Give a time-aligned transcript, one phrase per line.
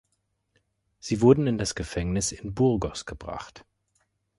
[0.97, 3.65] Sie wurden in das Gefängnis in Burgos gebracht.